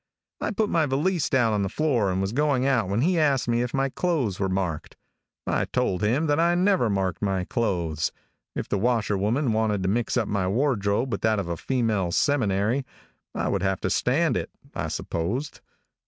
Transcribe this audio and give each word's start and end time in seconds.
I 0.39 0.49
put 0.49 0.71
my 0.71 0.87
valise 0.87 1.29
down 1.29 1.53
on 1.53 1.61
the 1.61 1.69
floor 1.69 2.11
and 2.11 2.19
was 2.19 2.31
going 2.33 2.65
out, 2.65 2.89
when 2.89 3.01
he 3.01 3.19
asked 3.19 3.47
me 3.47 3.61
if 3.61 3.71
my 3.71 3.87
clothes 3.87 4.39
were 4.39 4.49
marked. 4.49 4.97
I 5.45 5.65
told 5.65 6.01
him 6.01 6.25
that 6.25 6.39
I 6.39 6.55
never 6.55 6.89
marked 6.89 7.21
my 7.21 7.45
clothes. 7.45 8.11
If 8.55 8.67
the 8.67 8.79
washerwoman 8.79 9.53
wanted 9.53 9.83
to 9.83 9.89
mix 9.89 10.17
up 10.17 10.27
my 10.27 10.47
wardrobe 10.47 11.11
with 11.11 11.21
that 11.21 11.37
of 11.37 11.47
a 11.49 11.55
female 11.55 12.11
seminary, 12.11 12.83
I 13.35 13.47
would 13.47 13.61
have 13.61 13.79
to 13.81 13.91
stand 13.91 14.35
it, 14.37 14.49
I 14.73 14.87
supposed. 14.87 15.61